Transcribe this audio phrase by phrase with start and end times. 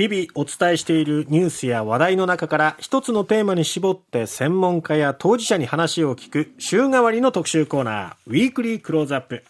[0.00, 9.44] 日々お伝えしているニュースや話題の中から一つのテーマに絞って専門家や当事者に話を聞く週替わりの特集コーナー、ウィークリークローズアップ。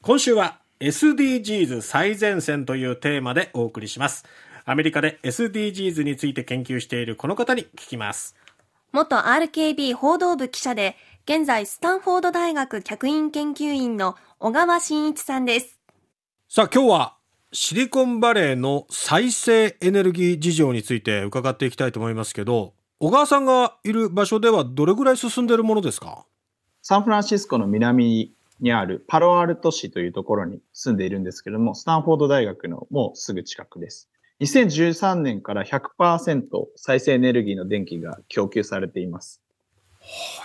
[0.00, 4.24] 今週は SDGs 最前線というテーマでお送りします。
[4.64, 8.34] アメリカで SDGs について研究しているこの方に聞きます。
[8.90, 15.78] 元 RKB 報道部記者で、現在スタンフォード大学客員研究員の小川真一さんです。
[16.48, 17.21] さあ今日は
[17.54, 26.24] シリコンバレーの再生エネルギー事情について伺っていきたいと思いますけど、小川さんがいる場所ではどれぐらい進んでいるものですか？
[26.80, 34.08] サンフランシスコの南にあるパロアルト市というところに住んでいるんですけれども、スタンフォード大学のもうすぐ近くです。
[34.40, 36.46] 2013年から100%
[36.76, 39.42] 再生エネルギーの電気が供給されています。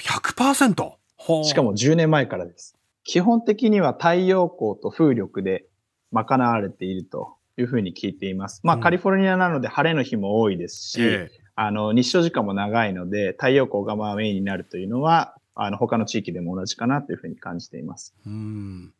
[0.04, 1.44] 100%?
[1.46, 2.76] しかも10年前からです。
[3.06, 5.64] 基本的には太陽光と風力で
[6.12, 8.62] 賄われているというふうに聞いています。
[8.64, 18.14] まあ、うん、カリフォルニアなので晴れの日も多いですし、ええ、あの、日照時間も長いので、太陽光がまあメインになるというのは、あの、他の地域でも同じかなというふうに感じています。
[18.26, 18.94] うん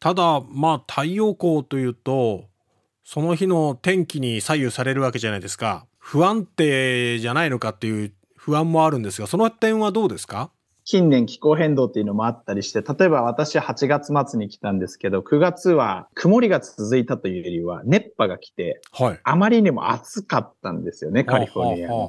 [0.00, 2.48] ただ、まあ、太陽光というと、
[3.04, 5.86] その日の天気に左右されるわけじゃないですか。
[5.98, 10.50] 不安定じゃないのかっていう不安もあるんですが、その点はどうですか？
[10.84, 22.08] 近年気候変動っていうのもあったりして、例えば私は8月末に来たんですけど、9月は曇りが続いたというよりは熱波が来て、はい、あまりにも暑かったんですよね、カリフォルニアに。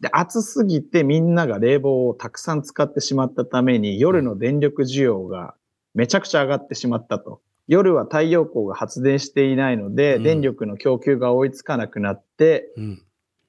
[0.00, 5.54] で、暑すぎてみんなが冷房をたくさん使ってしまったために、夜の電力需要が
[5.94, 7.40] めちゃくちゃ上がってしまったと。
[7.68, 13.02] 夜は太陽光が発電していないので、うん、電力の供給が追いつかなくなって、うん、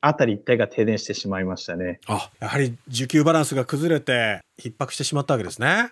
[0.06, 2.02] あたり一帯が停電してしまいましたね。
[2.08, 5.92] あ、やはり需給バランスが崩れて逼迫してしまったわけですね。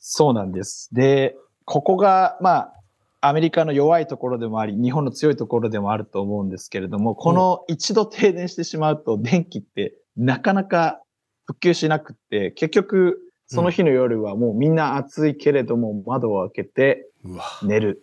[0.00, 0.88] そうなんです。
[0.92, 2.72] で、ここが、ま
[3.20, 11.00] あ、アメリカの弱いところでもあり、日本の強いところでもあると思うんですけれども、この一度停電してしまうと、電気ってなかなか
[11.46, 17.08] 復旧しなくって、結局、その日の夜はもうみんな暑いけれども窓を開けて
[17.62, 18.02] 寝る。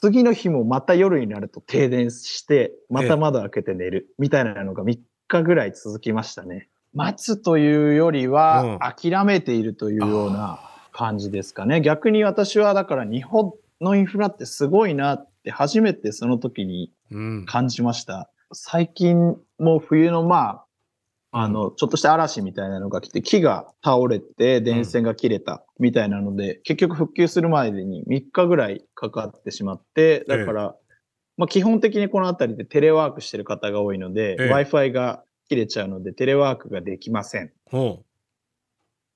[0.00, 6.68] 次の日もまた夜になると停電して、また窓開けて寝る、みたいなのが3日ぐらい続きましたね。
[6.94, 10.60] 待つというよりは、諦めているというような
[10.92, 11.80] 感じですかね。
[11.80, 16.92] 逆に私はだから日本のインフラってすごいなって初めてその時に
[17.46, 18.30] 感じました。
[18.52, 20.64] 最近も冬のまあ、
[21.30, 30.94] あの、ちょっとした嵐みたいなのが来て、木が倒れて電線が切れたみたいなので、うん、結局復旧するまでに3日ぐらいかかってしまって、だから、ええ、
[31.36, 37.52] まあ基本的にこの辺りでテレワークしてる方が多いので、え、Wi-Fi が切れちゃうのでテレワークができません。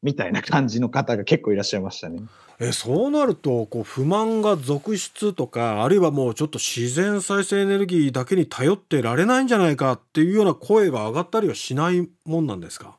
[0.02, 2.22] みたいな感じの方が結構いらっしゃいましたね。
[2.58, 12.98] えそうなるとこう不満が続出とかあるいはもうちょっと自然再生エネルギーだけに頼ってられないんじゃないかっていうような声が上がったりはしないもんなんですか？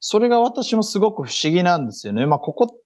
[0.00, 2.26] それが私もすごく不思議なんですよね。
[2.26, 2.80] まあ、ここ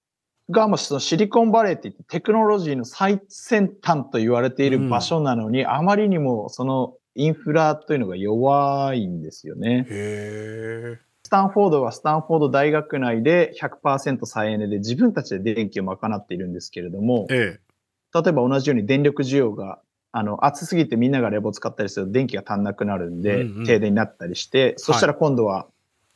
[0.50, 9.86] がまあそのシリコンバレーって言ってテクノロジーの最先端と言われている場所なのに、うん、あまりにもそのインフラというのが弱いんですよね。
[9.88, 11.07] へー。
[11.28, 19.78] スタンフォードはスタンフォード大学内で100%再エネで自分たちで電気を賄っているんですけれども、ええ、例えば同じように電力需要が
[20.10, 25.66] あの、暑すぎてみんなが冷房使ったりすると電気が足んなくなるんで、うんうん、停電になったりして、そしたら今度は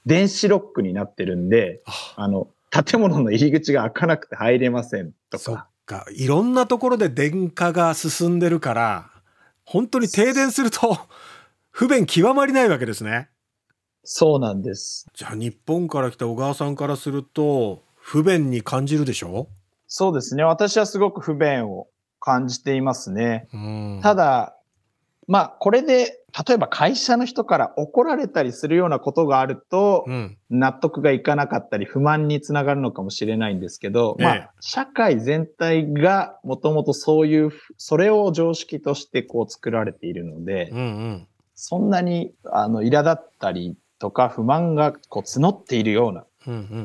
[0.06, 5.38] 電子ロックになってるんで、はい、あの、建物の入り口が開かなくて入れませんとか。
[5.38, 6.06] そっか。
[6.14, 9.10] いろんなところで電化が進んでるから、
[9.66, 10.96] 本当に停電すると
[11.70, 13.28] 不便極まりないわけですね。
[14.04, 15.06] そうなんです。
[15.14, 19.48] じゃあ日本から来た小川さんからすると、不便に感じるでしょ？
[19.86, 20.42] そうですね。
[20.42, 21.86] 私はすごく不便を
[22.18, 23.48] 感じていますね。
[24.02, 24.56] ただ、
[25.28, 30.04] まあ、これで、例えば会社の人から怒られたりするようなことがあると、
[30.50, 40.72] 納得がいかなかったり、不満につながるのかもしれないんですけど、まあ、社会全体がもともとそういう、それを常識としてこう作られているので、
[41.54, 46.24] そんなに、あの、苛立ったりとか不満がこう募っているような。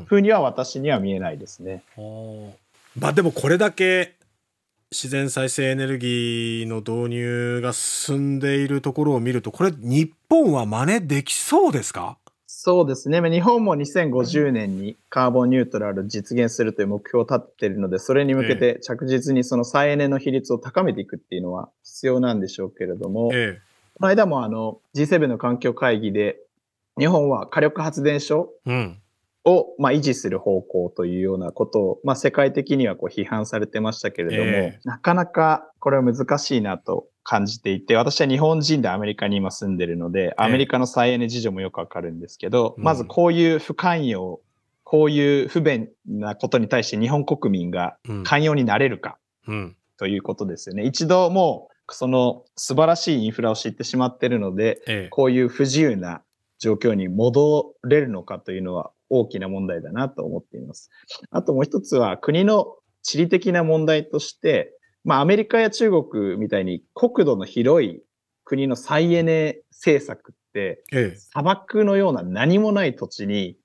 [0.06, 1.82] ふうには私には見えないですね。
[1.98, 2.54] うんうん、
[3.00, 4.14] まあでもこれだけ
[4.92, 12.20] 自然再生エネルギーの導入が進んでいるところを見るとこれ日本は真似できそうですか？
[12.46, 13.20] そうですね。
[13.32, 23.62] 日本も2050年にカーボンニュートラル実現するという目標を立っているので、それに向けて着実にその再エネの比率を高めていくっていうのは必要なんでしょうけれども、ええ、
[23.96, 26.38] この間もあの G7 の環境会議で
[26.98, 28.50] 日本は火力発電所
[29.46, 44.40] を、まあ、維持する方向というようなことを、まあ、世界的にはこう批判されてましたけれども、えー、なかなかこれは難しいなと感じていて、私は日本人でアメリカに今住んでるので、アメリカの再エネ事情もよくわかるんですけど、うんまずこういう不寛容、
[44.84, 48.24] こういう不便なことに対して日本国民がうん。
[48.24, 49.76] 寛容になれるかうん。
[49.98, 50.84] ということですよね。
[50.84, 55.10] 一度もう、その素晴らしいインフラを知ってしまってるので、ええ。
[55.10, 56.22] こういう不自由な
[56.60, 60.90] 状況に戻れるのかというのは大きな問題だなと思っています。
[61.30, 64.74] あともう一つは国の地理的な問題として、
[65.04, 68.02] まあアメリカや中国みたいに国土の広い
[68.44, 71.16] 国の再エネ政策ってええ。
[71.16, 73.58] 砂漠のような何もない土地に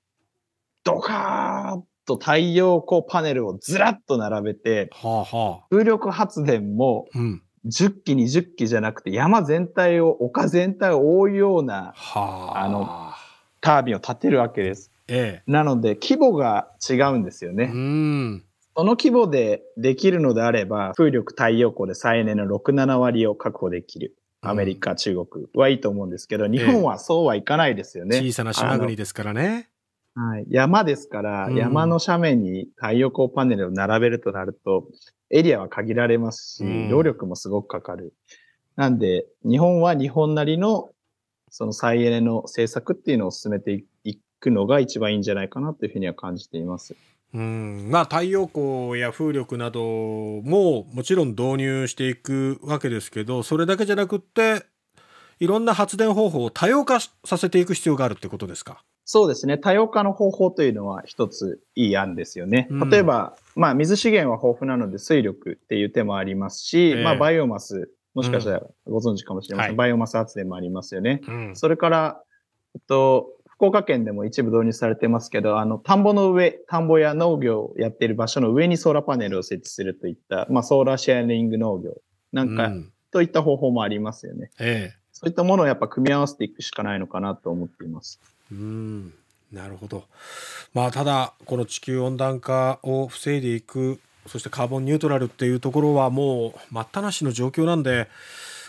[0.84, 5.66] ドカーッと太陽光パネルをずらっと並べてはあはあ。
[5.70, 7.42] 風力発電もうん。
[7.66, 12.64] 10機20機じゃなくて山全体を丘全体を覆うようなはあ。
[12.64, 13.12] あの
[13.60, 14.90] タービンを立てるわけです。
[15.08, 17.54] えなので、規模が違うんですよえ。
[17.54, 17.66] うね。
[17.66, 18.44] ん。
[18.76, 24.16] その規模でできるのであれば、風力太陽光で再エネの6、7割を確保できる。
[24.44, 28.18] アメリカ、中国はいいと思うんですけど、日本はそうはいかないですよね。
[28.18, 29.68] 小さな島国ですからね。
[30.14, 34.88] はい、山ですから、うん山の斜面に太陽光パネルを並べるとなると、
[35.30, 38.14] エリアは限られますし、うん労力もすごくかかる。
[38.76, 40.90] なんで、日本は日本なりの、
[41.50, 46.94] その再エネの政策っていうのを進めていくのが一番いいんじゃないかなというふうには感じています。
[47.34, 47.88] うん。
[47.90, 54.64] まあ、太陽光や風力などももちろん導入していくわけですけど、それだけじゃなくって、
[55.42, 58.84] いろんな発電方法を多様化させていく必要があるってことですか？
[59.04, 59.58] そうですね。
[59.58, 62.68] 多様化の方法というのは一ついい案ですよね。
[62.70, 69.70] うん例えば、まあ水資源は豊富なので水力っていう手もありますし、ええまあバイオマス、もしかしたらご存知かもしれません。
[69.70, 71.20] はいバイオマス発電もありますよね。
[71.26, 71.56] うん。
[71.56, 72.22] それから、
[72.76, 82.00] えっと、福岡県でも一部導入されてますけど、あの、田んぼの上、田んぼや農業をやっている場所の上にソーラーパネルを設置するといった、まあ、ソーラーシェアリング農業
[82.32, 84.50] なんか、うんといった方法もありますよね。
[84.58, 85.01] ええ。
[85.22, 88.20] そういったものをやっぱ組み合わせていくしかないのかなと思っています。
[88.50, 89.14] うん。
[89.52, 90.04] なるほど。
[90.74, 98.08] まあ、ただ、この地球温暖化を防いでいく、そしてカーボンニュートラルっていうところはもう待ったなしの状況なんで、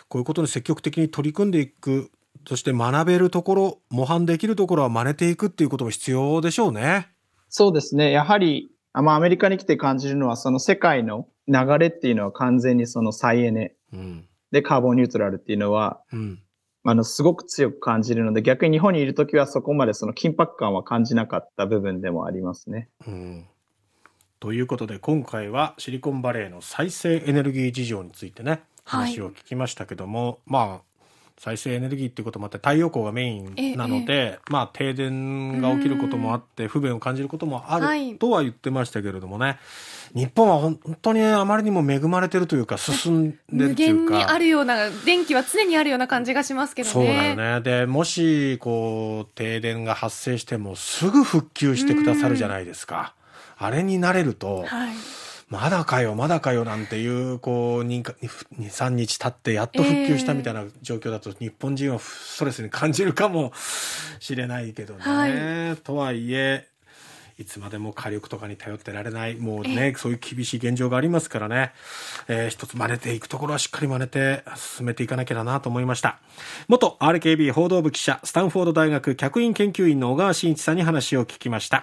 [0.10, 2.12] こういうことに積極的に取り組んでいく、
[2.48, 7.08] そして学べるところ、模範できるところは真似ていくっていうことも必要でしょうね。
[7.50, 8.12] そうですね。
[8.12, 14.28] やはり、あまあ、アメリカに来て感じるのは、その世界の流れっていうのは完全にその再エネうん。
[14.54, 16.40] でカーボンニュートラルっていうのは、うん。
[16.86, 22.90] あの、すごく強く感じるので、逆に日本にいるときはそこまでその緊迫感は感じなかった部分でもありますね。
[23.08, 23.48] うん。
[24.40, 30.93] ということで、今回はシリコンバレーの再生エネルギー事情についてね、はい話を聞きましたけども、まあ、
[31.38, 38.12] 再生エネルギーっていうこともあって太陽光がメインなので、まあ停電が起きることもあって不便を感じることもあはい。
[38.14, 39.58] るとは言ってましたけれどもね、
[40.16, 46.94] 日本は本当にあまりにも恵まれてるというか進んでる無という限にかあるような電気は常にあるような感じがしますけどね。
[46.94, 47.62] そうだよね。
[47.62, 53.16] でもしこう停電が発生してもすぐ復旧してくださるじゃないですか。
[53.58, 54.94] あれになれると、はい
[55.54, 63.54] まだかよ、まだかよなんていう、こう、2、3日経ってやっと復旧したみたいな状況だと、日本人はストレスに感じるかも
[64.20, 65.00] しれないけどね。
[65.70, 66.68] はとはいえ、
[67.38, 71.72] いつまでも火力とかに頼ってられない、もうね、そういう厳しい現状がありますからね、
[72.28, 76.20] えー一つ真似ていくところはしっかり真似て進めていかなきゃなと思いました。
[76.68, 81.82] 元 RKB 報道部記者、スタンフォード大学客員研究員の小川真一さんに話を聞きました。